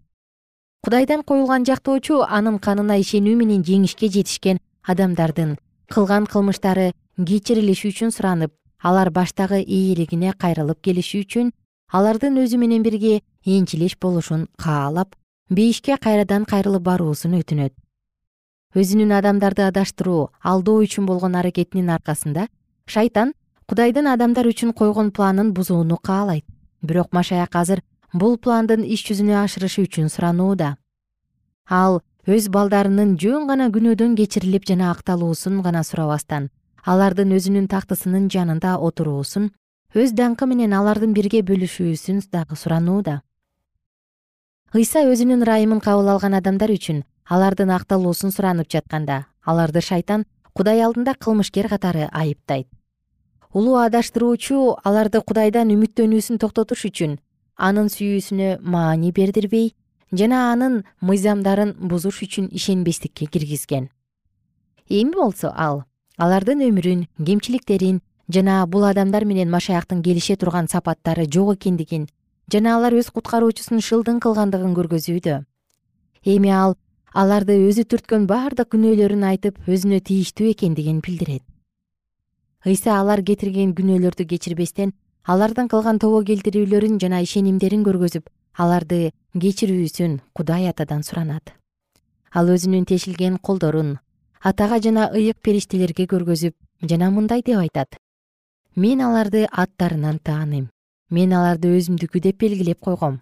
Кудайдан 0.83 1.23
коюлган 1.23 1.65
жактоочу 1.65 2.21
анын 2.27 2.59
канына 2.59 2.97
ишенүү 3.01 3.35
менен 3.35 3.63
жеңишке 3.63 4.09
жетишкен 4.09 4.59
адамдардын 4.83 5.57
кылган 5.89 6.25
кылмыштары 6.25 6.91
кечирилиши 7.17 7.89
үчүн 7.93 8.11
суранып 8.11 8.53
алар 8.81 9.09
баштагы 9.09 9.61
ээлигине 9.61 10.33
кайрылып 10.33 10.81
келиши 10.81 11.23
үчүн 11.25 11.51
алардын 11.91 12.37
өзү 12.43 12.57
менен 12.61 12.83
бирге 12.83 13.21
энчилеш 13.45 13.97
болушун 14.01 14.47
каалап 14.57 15.15
бейишке 15.49 15.97
кайрадан 16.01 16.45
кайрылып 16.45 16.81
баруусун 16.81 17.35
өтүнөт. 17.37 17.73
Өзүнүн 18.73 19.11
адамдарды 19.13 19.61
адаштыруу 19.67 20.31
алдоо 20.41 20.81
үчүн 20.81 21.05
болгон 21.05 21.35
аракетинин 21.37 21.91
аркасында 21.93 22.47
шайтан 22.89 23.33
кудайдын 23.69 24.09
адамдар 24.09 24.49
үчүн 24.49 24.73
койгон 24.73 25.11
планын 25.11 25.53
бузууну 25.53 25.97
каалайт. 25.97 26.45
Бирок 26.81 27.13
машаяк 27.13 27.55
азыр 27.55 27.83
бул 28.13 28.37
пландын 28.37 28.81
иш 28.83 29.05
жүзүнө 29.05 29.37
ашырышы 29.43 29.85
үчүн 29.85 30.09
суранууда. 30.09 30.77
Ал 31.69 32.01
өз 32.25 32.49
балдарынын 32.49 33.13
жөн 33.21 33.45
гана 33.45 33.69
күнөөдөн 33.69 34.17
кечирилип 34.17 34.65
жана 34.65 34.89
акталуусун 34.91 35.61
гана 35.61 35.83
сурабастан 35.85 36.49
алардын 36.85 37.37
өзүнүн 37.37 37.69
тактысынын 37.69 38.27
жанында 38.33 38.79
отуруусун 38.81 39.51
өз 39.93 40.17
даңкы 40.17 40.49
менен 40.49 40.73
алардын 40.73 41.13
бирге 41.13 41.45
бөлүшүүсүн 41.45 42.25
дагы 42.33 42.57
суранууда 42.57 43.21
ыйса 44.73 45.05
өзүнүн 45.07 45.43
ырайымын 45.45 45.79
кабыл 45.79 46.09
алган 46.09 46.33
адамдар 46.35 46.71
үчүн 46.73 47.03
алардын 47.29 47.69
акталуусун 47.71 48.31
суранып 48.35 48.67
жатканда 48.73 49.25
аларды 49.45 49.81
шайтан 49.81 50.25
кудай 50.53 50.81
алдында 50.81 51.13
кылмышкер 51.15 51.69
катары 51.69 52.09
айыптайт. 52.11 52.67
Улуу 53.53 53.77
адаштыруучу 53.79 54.75
аларды 54.83 55.21
кудайдан 55.21 55.71
үмүттөнүүсүн 55.71 56.41
токтотуш 56.43 56.85
үчүн 56.89 57.19
анын 57.55 57.87
сүйүүсүнө 57.93 58.49
маани 58.61 59.13
бердирбей 59.15 59.71
жана 60.11 60.51
анын 60.51 60.81
мыйзамдарын 60.99 61.75
бузуш 61.79 62.23
үчүн 62.27 62.49
ишенбестикке 62.51 63.29
киргизген. 63.31 63.89
Эми 64.89 65.15
болсо 65.15 65.53
ал 65.55 65.85
алардын 66.17 66.65
өмүрүн 66.67 67.07
кемчиликтерин 67.15 68.01
жана 68.27 68.65
бул 68.67 68.83
адамдар 68.83 69.23
менен 69.25 69.49
машаяктын 69.49 70.03
келише 70.03 70.35
турган 70.35 70.67
сапаттары 70.67 71.29
жок 71.31 71.55
экендигин 71.55 72.09
жана 72.51 72.75
алар 72.77 72.93
өз 72.99 73.09
куткаруучусун 73.15 73.81
шылдың 73.81 74.19
кылгандыгын 74.21 74.75
көргөзүүдө. 74.77 75.39
Эми 76.25 76.51
ал 76.53 76.75
аларды 77.13 77.57
өзү 77.69 77.85
түрткөн 77.89 78.27
бардык 78.29 78.69
күнөөлөрүн 78.73 79.23
айтып 79.31 79.59
өзүнө 79.71 80.01
тийиштүү 80.05 80.51
экендигин 80.53 81.01
билдирет. 81.05 81.43
Ыйса 82.65 82.99
алар 82.99 83.23
кетирген 83.25 83.73
күнөөлөрдү 83.77 84.27
кечирбестен 84.29 84.93
алардын 85.23 85.69
кылган 85.71 85.99
тобо 86.01 86.21
келтирүүлөрүн 86.25 86.99
жана 87.01 87.21
ишенимдерин 87.25 87.85
көргөзүп 87.87 88.29
аларды 88.57 89.11
кечирүүсүн 89.33 90.19
кудай 90.33 90.69
атадан 90.69 91.03
суранат. 91.03 91.53
Ал 92.33 92.49
өзүнүн 92.51 92.85
тешилген 92.85 93.37
колдорун 93.37 93.97
атага 94.41 94.81
жана 94.81 95.09
ыйык 95.13 95.41
периштелерге 95.41 96.05
көргөзүп 96.05 96.55
жана 96.89 97.09
мындай 97.09 97.41
деп 97.41 97.63
айтат. 97.63 97.97
Мен 98.75 99.01
аларды 99.01 99.47
аттарынан 99.51 100.19
тааныйм 100.19 100.69
мен 101.09 101.33
аларды 101.33 101.69
өзүмдүкү 101.77 102.19
деп 102.21 102.39
белгилеп 102.41 102.79
койгом. 102.81 103.19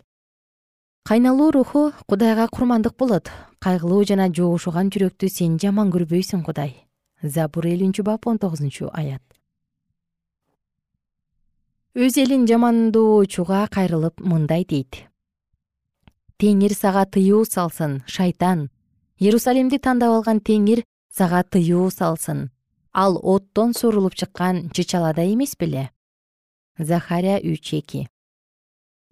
Кайналуу 1.03 1.51
руху 1.51 1.91
кудайга 2.07 2.47
курмандык 2.47 2.95
болот. 2.97 3.29
Кайгылуу 3.59 4.05
жана 4.07 4.29
жоошуган 4.31 4.89
жүрөктү 4.89 5.27
сен 5.27 5.57
жаман 5.59 5.91
көрбөйсүң 5.91 6.43
кудай. 6.47 6.87
Забур 7.21 7.67
элүүнчү 7.67 8.03
бап 8.03 8.27
он 8.27 8.39
тогузунчу 8.39 8.89
аят. 8.93 9.21
Өз 11.95 12.17
элин 12.17 12.47
жамандоочуга 12.47 13.67
кайрылып 13.67 14.23
мындай 14.23 14.63
дейт. 14.63 15.03
Теңир 16.39 16.73
сага 16.73 17.03
тыюу 17.05 17.43
салсын 17.45 18.01
шайтан. 18.07 18.69
Иерусалимди 19.19 19.77
тандап 19.77 20.15
алган 20.15 20.39
теңир 20.39 20.83
сага 21.11 21.43
тыюу 21.43 21.91
салсын. 21.91 22.49
Ал 22.93 23.19
оттон 23.21 23.73
суурулуп 23.73 24.15
чыккан 24.15 24.69
чычаладай 24.71 25.33
эмес 25.33 25.55
беле 25.59 25.91
захария 26.77 27.37
үч 27.39 27.73
эки 27.77 28.07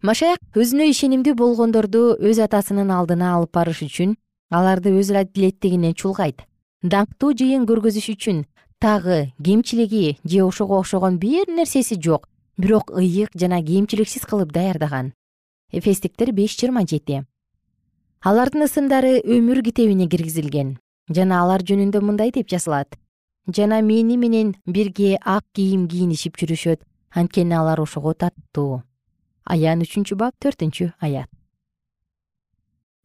машаяк 0.02 0.41
өзүнө 0.58 0.88
ишенимдүү 0.89 1.36
болгондорду 1.38 2.15
өз 2.17 2.39
атасынын 2.41 2.89
алдына 2.95 3.36
алып 3.36 3.52
барыш 3.54 3.84
үчүн 3.86 4.15
аларды 4.50 4.91
өз 4.97 5.12
адилеттигине 5.13 5.93
чулгайт. 5.93 6.41
Даңктуу 6.82 7.36
жыйын 7.38 7.67
көргөзүш 7.69 8.08
үчүн 8.15 8.45
тагы 8.82 9.32
кемчилиги 9.38 10.17
же 10.26 10.43
ошого 10.43 10.80
окшогон 10.80 11.19
бир 11.21 11.47
нерсеси 11.47 12.00
жок 12.02 12.28
бирок 12.58 12.89
ыйык 12.91 13.30
жана 13.36 13.62
кемчиликсиз 13.62 14.26
кылып 14.26 14.52
даярдаган. 14.52 15.13
Эфестиктер 15.71 16.32
беш 16.34 16.58
жыйырма 16.58 16.88
жети. 16.89 17.24
Алардын 18.21 18.65
ысымдары 18.65 19.21
өмүр 19.21 19.62
китебине 19.63 20.10
киргизилген 20.10 20.80
жана 21.10 21.43
алар 21.43 21.62
жөнүндө 21.62 22.02
мындай 22.02 22.34
деп 22.34 22.50
жазылат 22.50 22.97
жана 23.47 23.82
мени 23.82 24.17
менен 24.17 24.56
бирге 24.65 25.17
ак 25.21 25.45
кийим 25.54 25.88
кийинишип 25.88 26.38
жүрүшөт 26.38 26.82
анткени 27.13 27.54
алар 27.54 27.82
ошого 27.82 28.13
таттуу. 28.13 28.84
Аян 29.45 29.82
үчүнчү 29.84 30.15
бап 30.15 30.36
төртүнчү 30.39 30.93
аят. 31.00 31.30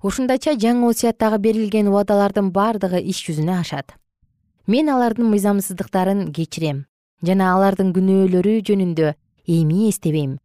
Ушундайча 0.03 0.53
жаңы 0.55 0.91
осуяттагы 0.91 1.39
берилген 1.43 1.89
убадалардын 1.89 2.51
бардыгы 2.53 3.01
иш 3.01 3.23
жүзүнө 3.27 3.61
ашат. 3.61 3.95
Мен 4.67 4.91
алардын 4.93 5.31
мыйзамсыздыктарын 5.33 6.33
кечирем 6.37 6.85
жана 7.25 7.55
алардын 7.55 7.95
күнөөлөрү 7.97 8.61
жөнүндө 8.69 9.15
эми 9.57 9.89
эстебейм. 9.89 10.37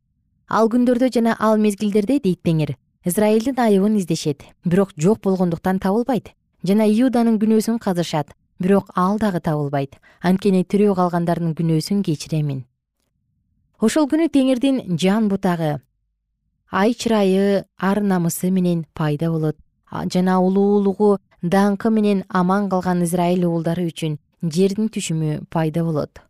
Ал 0.47 0.69
күндөрдө 0.71 1.11
жана 1.13 1.35
ал 1.39 1.59
мезгилдерде 1.59 2.19
дейт 2.23 2.41
теңир 2.47 2.75
израилдин 3.05 3.59
айыбын 3.59 3.97
издешет 3.99 4.45
бирок 4.63 4.95
жок 4.95 5.21
болгондуктан 5.21 5.79
табылбайт 5.79 6.31
жана 6.63 6.87
иуданын 6.87 7.39
күнөөсүн 7.41 7.79
казышат 7.79 8.33
бирок 8.59 8.91
ал 8.95 9.19
дагы 9.19 9.41
табылбайт. 9.41 9.97
Анткени 10.21 10.63
тирүү 10.63 10.95
калгандардын 10.95 11.55
күнөөсүн 11.57 12.03
кечиремин 12.05 12.65
ошол 13.81 14.05
күнү 14.09 14.29
теңирдин 14.29 14.83
жан 15.01 15.27
бутагы 15.29 15.79
ай 16.71 16.93
чырайы 16.93 17.65
ар 17.77 18.01
намысы 18.01 18.49
менен 18.51 18.85
пайда 18.93 19.29
болот. 19.29 19.57
Жана 19.91 20.39
улуулугу 20.39 21.17
даңкы 21.43 21.89
менен 21.91 22.23
аман 22.29 22.69
калган 22.69 23.03
израиль 23.03 23.45
уулдары 23.45 23.89
үчүн 23.89 24.19
жердин 24.41 24.87
түшүмү 24.87 25.47
пайда 25.49 25.83
болот. 25.83 26.21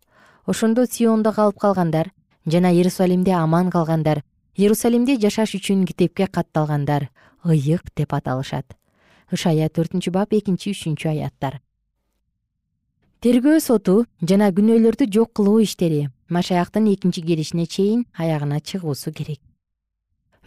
Ошондо 0.48 0.86
сиондо 0.86 1.32
калып 1.32 1.60
калгандар 1.60 2.12
жана 2.48 2.72
иерусалимде 2.72 3.34
аман 3.38 3.70
калгандар 3.70 4.24
иерусалимде 4.56 5.20
жашаш 5.20 5.54
үчүн 5.60 5.86
китепке 5.86 6.28
катталгандар 6.28 7.10
ыйык 7.46 7.94
деп 7.96 8.14
аталышат. 8.14 8.66
Ышая 9.32 9.70
төртүнчү 9.70 10.12
бап 10.12 10.34
экинчи 10.34 10.74
үчүнчү 10.74 11.10
аяттар. 11.14 11.62
Тергөө 13.22 13.60
соту 13.62 14.06
жана 14.22 14.50
күнөөлөрдү 14.50 15.06
жок 15.14 15.36
кылуу 15.38 15.60
иштери 15.62 16.10
машаяктын 16.32 16.88
экинчи 16.94 17.22
келишине 17.22 17.66
чейин 17.68 18.06
аягына 18.18 18.60
чыгуусу 18.62 19.12
керек. 19.12 19.40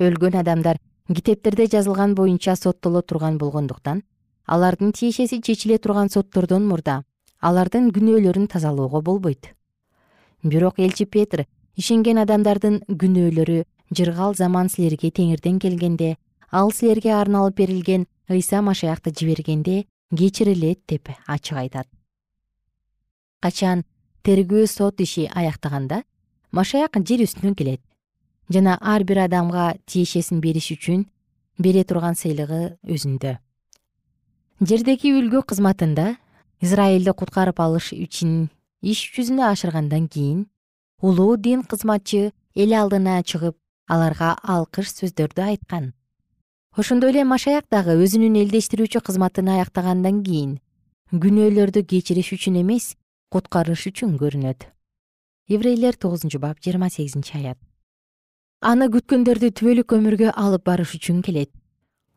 Өлгөн 0.00 0.40
адамдар 0.40 0.80
китептерде 1.08 1.66
жазылган 1.66 2.14
боюнча 2.14 2.56
соттоло 2.56 3.02
турган 3.02 3.38
болгондуктан 3.38 4.02
алардын 4.46 4.92
тиешеси 4.92 5.40
чечиле 5.40 5.78
турган 5.78 6.08
соттордон 6.08 6.66
мурда 6.66 7.04
алардын 7.40 7.90
күнөөлөрүн 7.92 8.48
тазалоого 8.48 9.02
болбойт. 9.02 9.52
Бирок 10.42 10.78
элчи 10.78 11.04
петр 11.04 11.44
ишенген 11.76 12.18
адамдардын 12.24 12.80
күнөөлөрү 12.88 13.64
жыргал 13.96 14.34
заман 14.34 14.68
силерге 14.72 15.10
теңирден 15.10 15.58
келгенде 15.60 16.16
ал 16.50 16.72
силерге 16.72 17.12
арналып 17.14 17.56
берилген 17.60 18.06
ыйса 18.28 18.62
машаякты 18.62 19.12
жибергенде 19.12 19.84
кечирилет 20.16 20.80
деп 20.88 21.08
ачык 21.26 21.58
айтат. 21.58 21.88
Качан 23.40 23.84
тергөө 24.24 24.66
сот 24.66 25.00
иши 25.04 25.26
аяктаганда 25.28 26.02
машаяк 26.52 26.96
жер 27.04 27.24
үстүнө 27.26 27.54
келет. 27.54 27.80
Жана 28.48 28.78
ар 28.80 29.04
бир 29.04 29.24
адамга 29.24 29.74
тиешесин 29.86 30.40
бериш 30.40 30.70
үчүн 30.72 31.04
бере 31.58 31.84
турган 31.84 32.16
сыйлыгы 32.16 32.76
өзүндө. 32.84 33.36
Жердеги 34.60 35.12
үлгү 35.12 35.42
кызматында 35.50 36.16
израилди 36.64 37.12
куткарып 37.12 37.60
алыш 37.60 37.92
үчүн 37.92 38.48
иш 38.80 39.04
жүзүнө 39.16 39.44
ашыргандан 39.50 40.08
кийин 40.08 40.46
улуу 41.00 41.36
дин 41.36 41.62
кызматчы 41.62 42.32
эл 42.54 42.74
алдына 42.80 43.20
чыгып 43.22 43.56
аларга 43.88 44.34
алкыш 44.42 44.92
сөздөрдү 45.00 45.42
айткан. 45.50 45.92
Ошондой 46.76 47.12
эле 47.12 47.24
машаяк 47.24 47.68
дагы 47.70 47.98
өзүнүн 48.00 48.40
элдештирүүчү 48.40 49.04
кызматын 49.04 49.52
аяктагандан 49.52 50.22
кийин 50.24 50.60
күнөөлөрдү 51.12 51.84
кечириш 51.86 52.32
үчүн 52.34 52.62
эмес 52.62 52.94
куткарыш 53.30 53.86
үчүн 53.90 54.16
көрүнөт. 54.18 54.68
Еврейлер 55.48 55.96
тогузунчу 55.96 56.38
бап 56.40 56.60
жыйырма 56.60 56.90
сегизинчи 56.90 57.36
аят. 57.36 57.58
Аны 58.60 58.88
күткөндөрдү 58.88 59.50
түбөлүк 59.58 59.92
өмүргө 59.92 60.30
алып 60.32 60.64
барыш 60.64 60.94
үчүн 60.96 61.20
келет. 61.22 61.50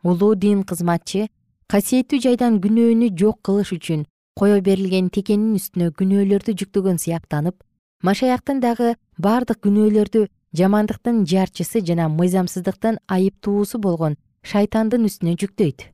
Улуу 0.04 0.36
дин 0.36 0.64
кызматчы 0.64 1.28
касиеттүү 1.68 2.22
жайдан 2.24 2.62
күнөөнү 2.64 3.12
жок 3.20 3.42
кылыш 3.44 3.74
үчүн 3.76 4.06
кое 4.38 4.62
берилген 4.62 5.10
текенин 5.10 5.58
үстүнө 5.58 5.92
күнөөлөрдү 6.00 6.54
жүктөгөн 6.62 7.02
сыяктанып 7.04 7.64
машаяктын 8.08 8.62
дагы 8.62 8.94
бардык 9.18 9.60
күнөөлөрдү 9.66 10.28
жамандыктын 10.60 11.24
жарчысы 11.32 11.82
жана 11.88 12.08
мыйзамсыздыктын 12.14 13.00
айыптуусу 13.16 13.82
болгон 13.82 14.16
шайтандын 14.44 15.10
үстүнө 15.10 15.36
жүктөйт. 15.42 15.90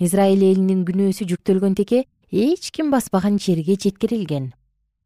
Израиль 0.00 0.42
элинин 0.50 0.82
күнөөсү 0.88 1.28
жүктөлгөн 1.30 1.76
теке 1.78 2.04
эч 2.34 2.72
ким 2.72 2.90
баспаган 2.90 3.38
жерге 3.38 3.76
жеткирилген. 3.78 4.54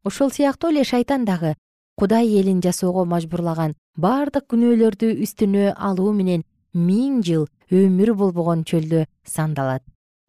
Ошол 0.03 0.31
сыяктуу 0.31 0.71
эле 0.71 0.83
шайтан 0.83 1.25
дагы 1.25 1.53
кудай 1.95 2.25
элин 2.25 2.59
жасоого 2.59 3.05
мажбурлаган 3.05 3.75
бардык 3.95 4.47
күнөөлөрдү 4.49 5.11
үстүнө 5.21 5.75
алуу 5.77 6.11
менен 6.11 6.41
миң 6.73 7.21
жыл 7.21 7.45
өмүр 7.69 8.15
болбогон 8.17 8.63
чөлдө 8.65 9.05
сандалат. 9.25 9.83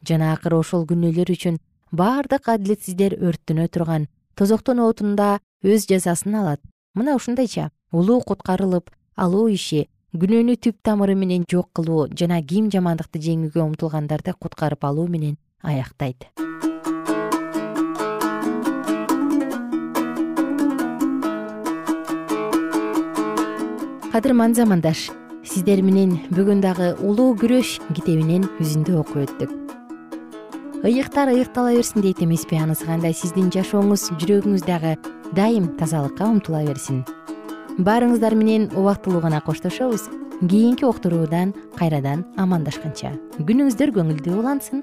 Жана 0.05 0.35
акыры 0.35 0.59
ошол 0.61 0.85
күнөөлөр 0.91 1.33
үчүн 1.33 1.57
бардык 1.91 2.51
адилетсиздер 2.53 3.17
өрттөнө 3.17 3.69
турган 3.73 4.09
тозоктун 4.37 4.85
отунда 4.85 5.39
өз 5.65 5.89
жазасын 5.89 6.37
алат. 6.37 6.61
Мына 6.93 7.17
ушундайча 7.17 7.71
улуу 7.93 8.21
куткарылып 8.21 8.93
алуу 9.17 9.49
иши 9.49 9.87
күнөөнү 10.13 10.59
түп 10.61 10.83
тамыры 10.85 11.17
менен 11.17 11.49
жок 11.49 11.71
кылуу 11.73 12.11
жана 12.13 12.43
ким 12.43 12.69
жамандыкты 12.69 13.25
жеңүүгө 13.25 13.65
умтулгандарды 13.71 14.37
куткарып 14.37 14.85
алуу 14.85 15.09
менен 15.09 15.39
аяктайт 15.63 16.29
кадырман 24.13 24.55
замандаш. 24.55 25.09
Сиздер 25.47 25.85
менен 25.87 26.17
бүгүн 26.35 26.59
дагы 26.61 26.89
улуу 26.99 27.37
күрөш 27.39 27.77
китебинен 27.95 28.49
үзүндү 28.59 28.97
окуп 28.99 29.23
өттүк. 29.23 29.53
Ыйыктар 30.83 31.31
ыйыктала 31.31 31.71
берсин 31.77 32.03
дейт 32.03 32.19
эмеспи 32.19 32.59
анысы 32.59 32.89
кандай? 32.89 33.15
Сиздин 33.15 33.53
жашооңуз 33.55 34.11
жүрөгүңүз 34.19 34.67
дагы 34.67 34.97
дайым 35.39 35.71
тазалыкка 35.79 36.27
умтула 36.27 36.65
берсин. 36.67 37.05
Баарыңыздар 37.79 38.35
менен 38.35 38.71
убактылуу 38.75 39.23
гана 39.23 39.41
коштошобуз. 39.41 40.09
Кийинки 40.41 40.85
уктуруудан 40.85 41.55
кайрадан 41.79 42.27
амандашканча. 42.37 43.15
Күнүңүздөр 43.39 43.95
көңүлдүү 43.95 44.41
улансын 44.41 44.83